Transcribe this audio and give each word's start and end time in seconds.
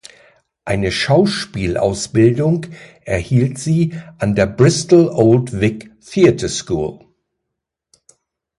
Eine 0.65 0.91
Schauspielausbildung 0.91 2.65
erhielt 3.05 3.59
sie 3.59 3.93
an 4.17 4.33
der 4.33 4.47
"Bristol 4.47 5.09
Old 5.09 5.61
Vic 5.61 5.91
Theatre 6.01 6.49
School". 6.49 7.01